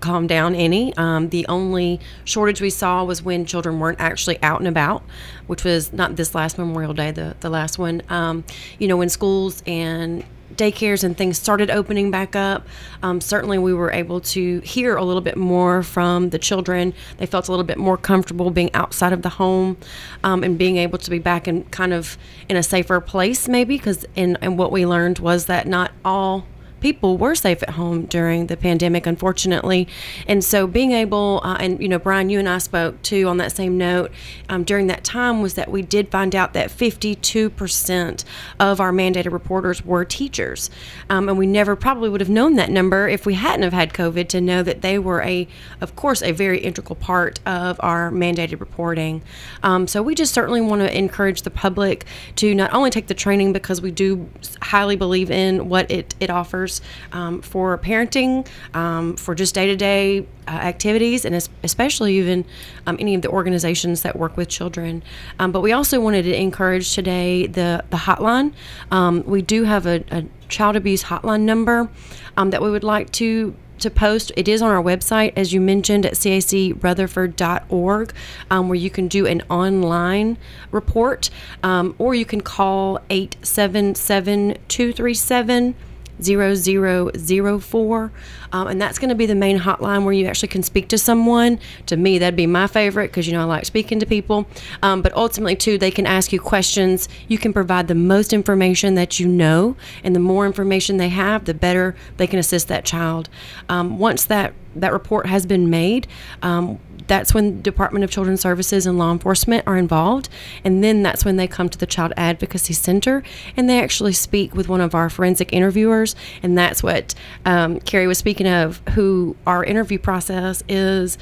calmed 0.04 0.28
down 0.28 0.54
any. 0.54 0.94
Um, 0.96 1.30
the 1.30 1.46
only 1.48 1.98
shortage 2.24 2.60
we 2.60 2.68
saw 2.68 3.02
was 3.04 3.22
when 3.22 3.46
children 3.46 3.80
weren't 3.80 4.00
actually 4.00 4.40
out 4.42 4.60
and 4.60 4.68
about, 4.68 5.02
which 5.46 5.64
was 5.64 5.92
not 5.94 6.16
this 6.16 6.34
last 6.34 6.58
Memorial 6.58 6.92
Day, 6.92 7.10
the 7.10 7.36
the 7.40 7.48
last 7.48 7.78
one. 7.78 8.02
Um, 8.10 8.44
you 8.78 8.86
know, 8.86 8.98
when 8.98 9.08
schools 9.08 9.62
and 9.66 10.22
daycares 10.54 11.02
and 11.02 11.16
things 11.16 11.38
started 11.38 11.70
opening 11.70 12.10
back 12.10 12.36
up, 12.36 12.66
um, 13.02 13.20
certainly 13.20 13.58
we 13.58 13.72
were 13.72 13.90
able 13.90 14.20
to 14.20 14.60
hear 14.60 14.94
a 14.94 15.02
little 15.02 15.22
bit 15.22 15.36
more 15.36 15.82
from 15.82 16.30
the 16.30 16.38
children. 16.38 16.92
They 17.16 17.26
felt 17.26 17.48
a 17.48 17.50
little 17.50 17.64
bit 17.64 17.78
more 17.78 17.96
comfortable 17.96 18.50
being 18.50 18.72
outside 18.74 19.12
of 19.14 19.22
the 19.22 19.30
home 19.30 19.78
um, 20.22 20.44
and 20.44 20.58
being 20.58 20.76
able 20.76 20.98
to 20.98 21.10
be 21.10 21.18
back 21.18 21.48
in 21.48 21.64
kind 21.64 21.94
of 21.94 22.18
in 22.48 22.56
a 22.56 22.62
safer 22.62 23.00
place, 23.00 23.48
maybe. 23.48 23.78
Because 23.78 24.04
and 24.14 24.58
what 24.58 24.70
we 24.70 24.84
learned 24.84 25.18
was 25.18 25.46
that 25.46 25.66
not 25.66 25.92
all 26.04 26.46
people 26.84 27.16
were 27.16 27.34
safe 27.34 27.62
at 27.62 27.70
home 27.70 28.04
during 28.04 28.48
the 28.48 28.58
pandemic, 28.58 29.06
unfortunately. 29.06 29.88
And 30.28 30.44
so 30.44 30.66
being 30.66 30.92
able, 30.92 31.40
uh, 31.42 31.56
and 31.58 31.80
you 31.80 31.88
know, 31.88 31.98
Brian, 31.98 32.28
you 32.28 32.38
and 32.38 32.46
I 32.46 32.58
spoke 32.58 33.00
too 33.00 33.26
on 33.26 33.38
that 33.38 33.52
same 33.52 33.78
note 33.78 34.10
um, 34.50 34.64
during 34.64 34.88
that 34.88 35.02
time 35.02 35.40
was 35.40 35.54
that 35.54 35.70
we 35.70 35.80
did 35.80 36.10
find 36.10 36.36
out 36.36 36.52
that 36.52 36.68
52% 36.68 38.24
of 38.60 38.80
our 38.82 38.92
mandated 38.92 39.32
reporters 39.32 39.82
were 39.82 40.04
teachers. 40.04 40.68
Um, 41.08 41.30
and 41.30 41.38
we 41.38 41.46
never 41.46 41.74
probably 41.74 42.10
would 42.10 42.20
have 42.20 42.28
known 42.28 42.56
that 42.56 42.68
number 42.68 43.08
if 43.08 43.24
we 43.24 43.32
hadn't 43.32 43.62
have 43.62 43.72
had 43.72 43.94
COVID 43.94 44.28
to 44.28 44.42
know 44.42 44.62
that 44.62 44.82
they 44.82 44.98
were 44.98 45.22
a, 45.22 45.48
of 45.80 45.96
course, 45.96 46.20
a 46.20 46.32
very 46.32 46.58
integral 46.58 46.96
part 46.96 47.40
of 47.46 47.80
our 47.82 48.10
mandated 48.10 48.60
reporting. 48.60 49.22
Um, 49.62 49.86
so 49.86 50.02
we 50.02 50.14
just 50.14 50.34
certainly 50.34 50.60
want 50.60 50.82
to 50.82 50.94
encourage 50.94 51.42
the 51.42 51.50
public 51.50 52.04
to 52.36 52.54
not 52.54 52.74
only 52.74 52.90
take 52.90 53.06
the 53.06 53.14
training 53.14 53.54
because 53.54 53.80
we 53.80 53.90
do 53.90 54.28
highly 54.60 54.96
believe 54.96 55.30
in 55.30 55.70
what 55.70 55.90
it, 55.90 56.14
it 56.20 56.28
offers 56.28 56.73
um, 57.12 57.42
for 57.42 57.76
parenting, 57.78 58.46
um, 58.74 59.16
for 59.16 59.34
just 59.34 59.54
day 59.54 59.66
to 59.66 59.76
day 59.76 60.26
activities, 60.48 61.24
and 61.24 61.34
especially 61.62 62.18
even 62.18 62.44
um, 62.86 62.96
any 63.00 63.14
of 63.14 63.22
the 63.22 63.28
organizations 63.28 64.02
that 64.02 64.16
work 64.16 64.36
with 64.36 64.48
children. 64.48 65.02
Um, 65.38 65.52
but 65.52 65.60
we 65.60 65.72
also 65.72 66.00
wanted 66.00 66.22
to 66.22 66.38
encourage 66.38 66.94
today 66.94 67.46
the, 67.46 67.84
the 67.90 67.96
hotline. 67.96 68.52
Um, 68.90 69.24
we 69.24 69.42
do 69.42 69.64
have 69.64 69.86
a, 69.86 70.04
a 70.10 70.24
child 70.48 70.76
abuse 70.76 71.04
hotline 71.04 71.42
number 71.42 71.88
um, 72.36 72.50
that 72.50 72.62
we 72.62 72.70
would 72.70 72.84
like 72.84 73.10
to 73.12 73.54
to 73.78 73.90
post. 73.90 74.32
It 74.36 74.48
is 74.48 74.62
on 74.62 74.70
our 74.70 74.82
website, 74.82 75.32
as 75.36 75.52
you 75.52 75.60
mentioned, 75.60 76.06
at 76.06 76.14
cacrutherford.org, 76.14 78.14
um, 78.50 78.68
where 78.68 78.76
you 78.76 78.90
can 78.90 79.08
do 79.08 79.26
an 79.26 79.42
online 79.50 80.38
report, 80.70 81.30
um, 81.62 81.94
or 81.98 82.14
you 82.14 82.24
can 82.24 82.40
call 82.40 82.98
877 83.10 84.56
237 84.68 85.74
0004 86.22 88.12
um, 88.54 88.68
and 88.68 88.80
that's 88.80 89.00
going 89.00 89.08
to 89.08 89.16
be 89.16 89.26
the 89.26 89.34
main 89.34 89.58
hotline 89.58 90.04
where 90.04 90.12
you 90.12 90.26
actually 90.26 90.48
can 90.48 90.62
speak 90.62 90.88
to 90.88 90.96
someone. 90.96 91.58
To 91.86 91.96
me 91.96 92.18
that'd 92.18 92.36
be 92.36 92.46
my 92.46 92.68
favorite 92.68 93.08
because 93.08 93.26
you 93.26 93.32
know 93.32 93.40
i 93.40 93.44
like 93.44 93.64
speaking 93.64 93.98
to 93.98 94.06
people. 94.06 94.46
Um, 94.82 95.02
but 95.02 95.12
ultimately 95.14 95.56
too 95.56 95.76
they 95.76 95.90
can 95.90 96.06
ask 96.06 96.32
you 96.32 96.40
questions. 96.40 97.08
You 97.26 97.36
can 97.36 97.52
provide 97.52 97.88
the 97.88 97.96
most 97.96 98.32
information 98.32 98.94
that 98.94 99.18
you 99.18 99.26
know 99.26 99.76
and 100.04 100.14
the 100.14 100.20
more 100.20 100.46
information 100.46 100.98
they 100.98 101.08
have 101.08 101.46
the 101.46 101.54
better 101.54 101.96
they 102.16 102.28
can 102.28 102.38
assist 102.38 102.68
that 102.68 102.84
child. 102.84 103.28
Um, 103.68 103.98
once 103.98 104.24
that 104.24 104.54
that 104.76 104.92
report 104.92 105.26
has 105.26 105.46
been 105.46 105.68
made 105.70 106.06
um, 106.42 106.78
that's 107.06 107.34
when 107.34 107.62
Department 107.62 108.04
of 108.04 108.10
Children's 108.10 108.40
Services 108.40 108.86
and 108.86 108.98
law 108.98 109.12
enforcement 109.12 109.64
are 109.66 109.76
involved. 109.76 110.28
And 110.64 110.82
then 110.82 111.02
that's 111.02 111.24
when 111.24 111.36
they 111.36 111.46
come 111.46 111.68
to 111.68 111.78
the 111.78 111.86
Child 111.86 112.12
Advocacy 112.16 112.74
Center 112.74 113.22
and 113.56 113.68
they 113.68 113.80
actually 113.80 114.12
speak 114.12 114.54
with 114.54 114.68
one 114.68 114.80
of 114.80 114.94
our 114.94 115.10
forensic 115.10 115.52
interviewers. 115.52 116.16
And 116.42 116.56
that's 116.56 116.82
what 116.82 117.14
um, 117.44 117.80
Carrie 117.80 118.06
was 118.06 118.18
speaking 118.18 118.48
of, 118.48 118.80
who 118.90 119.36
our 119.46 119.64
interview 119.64 119.98
process 119.98 120.62
is 120.68 121.18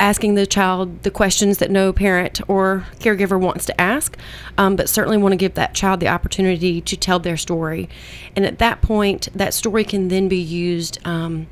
asking 0.00 0.34
the 0.34 0.46
child 0.46 1.02
the 1.02 1.10
questions 1.10 1.58
that 1.58 1.70
no 1.70 1.92
parent 1.92 2.40
or 2.48 2.86
caregiver 3.00 3.38
wants 3.38 3.66
to 3.66 3.80
ask, 3.80 4.16
um, 4.56 4.76
but 4.76 4.88
certainly 4.88 5.18
want 5.18 5.32
to 5.32 5.36
give 5.36 5.54
that 5.54 5.74
child 5.74 6.00
the 6.00 6.08
opportunity 6.08 6.80
to 6.80 6.96
tell 6.96 7.18
their 7.18 7.36
story. 7.36 7.88
And 8.36 8.44
at 8.44 8.58
that 8.58 8.80
point, 8.80 9.28
that 9.34 9.54
story 9.54 9.84
can 9.84 10.08
then 10.08 10.28
be 10.28 10.38
used. 10.38 10.98
Um, 11.04 11.48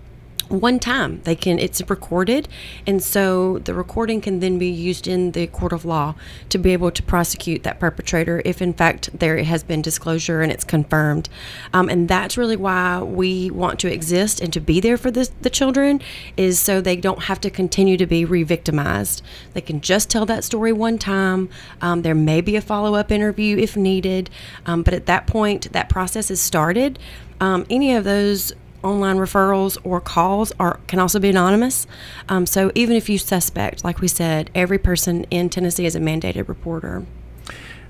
one 0.49 0.79
time. 0.79 1.21
They 1.25 1.35
can 1.35 1.59
it's 1.59 1.83
recorded 1.89 2.49
and 2.87 3.03
so 3.03 3.59
the 3.59 3.75
recording 3.75 4.21
can 4.21 4.41
then 4.41 4.59
be 4.59 4.69
used 4.69 5.07
in 5.07 5.33
the 5.33 5.47
court 5.49 5.73
of 5.73 5.85
law 5.85 6.15
to 6.49 6.59
be 6.59 6.73
able 6.73 6.91
to 6.91 7.03
prosecute 7.03 7.63
that 7.65 7.81
perpetrator 7.81 8.43
if 8.45 8.63
in 8.63 8.73
fact 8.73 9.11
there 9.19 9.43
has 9.43 9.63
been 9.63 9.83
disclosure 9.83 10.43
and 10.43 10.53
it's 10.53 10.65
confirmed. 10.65 11.29
Um, 11.73 11.89
and 11.89 12.09
that's 12.09 12.37
really 12.37 12.57
why 12.57 13.03
we 13.03 13.51
want 13.51 13.81
to 13.81 13.93
exist 13.93 14.41
and 14.41 14.53
to 14.53 14.61
be 14.61 14.81
there 14.81 14.97
for 14.97 15.11
the, 15.11 15.29
the 15.43 15.51
children 15.51 16.01
is 16.37 16.59
so 16.59 16.81
they 16.81 16.97
don't 16.97 17.25
have 17.25 17.41
to 17.41 17.51
continue 17.51 17.97
to 17.97 18.07
be 18.07 18.25
re-victimized. 18.25 19.23
They 19.55 19.61
can 19.61 19.81
just 19.81 20.11
tell 20.11 20.27
that 20.27 20.45
story 20.45 20.73
one 20.73 20.99
time. 20.99 21.49
Um, 21.81 22.03
there 22.03 22.15
may 22.15 22.41
be 22.41 22.57
a 22.57 22.61
follow-up 22.61 23.11
interview 23.11 23.57
if 23.59 23.77
needed. 23.77 24.31
Um, 24.65 24.83
but 24.83 24.95
at 24.95 25.07
that 25.07 25.27
point 25.27 25.73
that 25.73 25.89
process 25.89 26.31
is 26.31 26.41
started. 26.41 26.99
Um, 27.41 27.67
any 27.69 27.95
of 27.95 28.05
those 28.05 28.53
online 28.87 29.17
referrals 29.17 29.77
or 29.85 30.01
calls 30.01 30.53
are 30.59 30.81
can 30.87 30.99
also 30.99 31.19
be 31.19 31.29
anonymous. 31.29 31.87
Um, 32.29 32.47
so 32.47 32.71
even 32.75 32.97
if 32.97 33.09
you 33.09 33.19
suspect, 33.19 33.85
like 33.85 34.01
we 34.01 34.09
said, 34.09 34.51
every 34.55 34.79
person 34.79 35.25
in 35.31 35.51
Tennessee 35.51 35.87
is 35.87 35.97
a 35.97 36.01
mandated 36.01 36.49
reporter. 36.49 37.05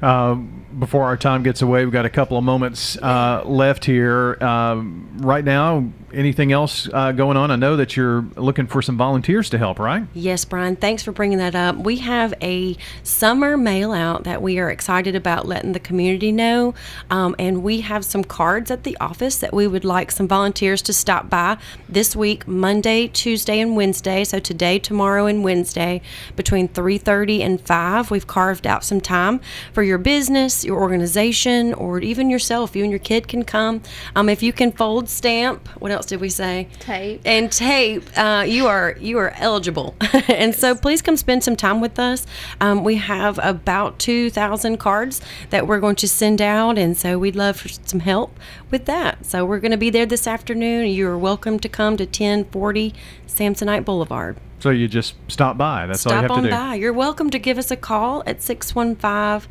Uh, 0.02 0.34
before 0.78 1.04
our 1.04 1.16
time 1.16 1.42
gets 1.42 1.62
away, 1.62 1.84
we've 1.84 1.92
got 1.92 2.04
a 2.04 2.10
couple 2.10 2.36
of 2.36 2.44
moments 2.44 2.98
uh, 2.98 3.42
left 3.46 3.84
here. 3.84 4.42
Um, 4.42 5.08
right 5.18 5.44
now, 5.44 5.90
anything 6.16 6.50
else 6.50 6.88
uh, 6.92 7.12
going 7.12 7.36
on? 7.36 7.50
I 7.50 7.56
know 7.56 7.76
that 7.76 7.96
you're 7.96 8.22
looking 8.36 8.66
for 8.66 8.82
some 8.82 8.96
volunteers 8.96 9.50
to 9.50 9.58
help, 9.58 9.78
right? 9.78 10.04
Yes, 10.14 10.44
Brian, 10.44 10.74
thanks 10.74 11.02
for 11.02 11.12
bringing 11.12 11.38
that 11.38 11.54
up. 11.54 11.76
We 11.76 11.98
have 11.98 12.34
a 12.42 12.76
summer 13.02 13.56
mail 13.56 13.92
out 13.92 14.24
that 14.24 14.42
we 14.42 14.58
are 14.58 14.70
excited 14.70 15.14
about 15.14 15.46
letting 15.46 15.72
the 15.72 15.80
community 15.80 16.32
know. 16.32 16.74
Um, 17.10 17.36
and 17.38 17.62
we 17.62 17.82
have 17.82 18.04
some 18.04 18.24
cards 18.24 18.70
at 18.70 18.84
the 18.84 18.96
office 18.98 19.36
that 19.38 19.52
we 19.52 19.66
would 19.66 19.84
like 19.84 20.10
some 20.10 20.26
volunteers 20.26 20.82
to 20.82 20.92
stop 20.92 21.28
by 21.28 21.58
this 21.88 22.16
week, 22.16 22.48
Monday, 22.48 23.08
Tuesday, 23.08 23.60
and 23.60 23.76
Wednesday. 23.76 24.24
So 24.24 24.38
today, 24.38 24.78
tomorrow, 24.78 25.26
and 25.26 25.44
Wednesday 25.44 26.00
between 26.34 26.68
3:30 26.68 27.42
and 27.42 27.60
5. 27.60 28.10
We've 28.10 28.26
carved 28.26 28.66
out 28.66 28.84
some 28.84 29.00
time 29.00 29.40
for 29.72 29.82
your 29.82 29.98
business, 29.98 30.64
your 30.64 30.80
organization, 30.80 31.74
or 31.74 32.00
even 32.00 32.30
yourself. 32.30 32.74
You 32.74 32.82
and 32.82 32.90
your 32.90 32.98
kid 32.98 33.28
can 33.28 33.44
come. 33.44 33.82
Um, 34.14 34.28
if 34.28 34.42
you 34.42 34.52
can 34.52 34.72
fold 34.72 35.08
stamp, 35.08 35.68
what 35.78 35.92
else 35.92 36.05
did 36.06 36.20
we 36.20 36.28
say? 36.28 36.68
Tape. 36.80 37.20
and 37.24 37.50
tape, 37.52 38.04
uh, 38.16 38.44
you 38.46 38.66
are 38.66 38.96
you 39.00 39.18
are 39.18 39.32
eligible. 39.36 39.94
and 40.28 40.54
so 40.54 40.74
please 40.74 41.02
come 41.02 41.16
spend 41.16 41.44
some 41.44 41.56
time 41.56 41.80
with 41.80 41.98
us. 41.98 42.26
Um, 42.60 42.84
we 42.84 42.96
have 42.96 43.38
about 43.42 43.98
two 43.98 44.30
thousand 44.30 44.78
cards 44.78 45.20
that 45.50 45.66
we're 45.66 45.80
going 45.80 45.96
to 45.96 46.08
send 46.08 46.40
out, 46.40 46.78
and 46.78 46.96
so 46.96 47.18
we'd 47.18 47.36
love 47.36 47.56
for 47.58 47.68
some 47.68 48.00
help 48.00 48.38
with 48.70 48.86
that. 48.86 49.26
So 49.26 49.44
we're 49.44 49.60
going 49.60 49.72
to 49.72 49.76
be 49.76 49.90
there 49.90 50.06
this 50.06 50.26
afternoon. 50.26 50.88
You're 50.88 51.18
welcome 51.18 51.58
to 51.60 51.68
come 51.68 51.96
to 51.96 52.06
ten 52.06 52.44
forty 52.46 52.94
Samsonite 53.26 53.84
Boulevard. 53.84 54.36
So 54.60 54.70
you 54.70 54.88
just 54.88 55.14
stop 55.28 55.58
by. 55.58 55.86
That's 55.86 56.06
all 56.06 56.12
you 56.12 56.18
Stop 56.18 56.22
have 56.22 56.30
on 56.30 56.42
to 56.44 56.48
do. 56.48 56.54
by. 56.54 56.74
You're 56.76 56.92
welcome 56.92 57.28
to 57.30 57.38
give 57.38 57.58
us 57.58 57.70
a 57.70 57.76
call 57.76 58.22
at 58.26 58.42
615 58.42 59.50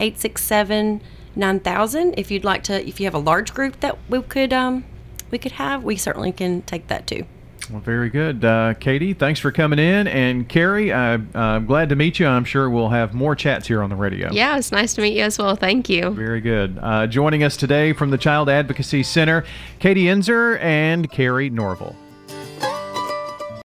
867 0.00 1.02
9000 1.36 2.14
if 2.18 2.30
you'd 2.30 2.44
like 2.44 2.62
to 2.64 2.88
if 2.88 2.98
you 2.98 3.06
have 3.06 3.14
a 3.14 3.18
large 3.18 3.52
group 3.52 3.78
that 3.80 3.98
we 4.08 4.22
could 4.22 4.52
um 4.54 4.84
we 5.30 5.38
could 5.38 5.52
have 5.52 5.84
we 5.84 5.96
certainly 5.96 6.32
can 6.32 6.62
take 6.62 6.86
that 6.88 7.06
too 7.06 7.24
Well, 7.70 7.80
very 7.80 8.10
good. 8.10 8.44
Uh, 8.44 8.74
Katie, 8.74 9.12
thanks 9.12 9.40
for 9.40 9.50
coming 9.50 9.80
in. 9.80 10.06
And 10.06 10.48
Carrie, 10.48 10.92
uh, 10.92 11.18
I'm 11.34 11.66
glad 11.66 11.88
to 11.88 11.96
meet 11.96 12.20
you. 12.20 12.26
I'm 12.28 12.44
sure 12.44 12.70
we'll 12.70 12.90
have 12.90 13.12
more 13.12 13.34
chats 13.34 13.66
here 13.66 13.82
on 13.82 13.90
the 13.90 13.96
radio. 13.96 14.30
Yeah, 14.32 14.56
it's 14.56 14.70
nice 14.70 14.94
to 14.94 15.00
meet 15.02 15.16
you 15.16 15.24
as 15.24 15.36
well. 15.36 15.56
Thank 15.56 15.88
you. 15.88 16.10
Very 16.10 16.40
good. 16.40 16.78
Uh, 16.80 17.08
joining 17.08 17.42
us 17.42 17.56
today 17.56 17.92
from 17.92 18.10
the 18.10 18.18
Child 18.18 18.48
Advocacy 18.48 19.02
Center, 19.02 19.44
Katie 19.80 20.04
Enzer 20.04 20.60
and 20.60 21.10
Carrie 21.10 21.50
Norville. 21.50 21.96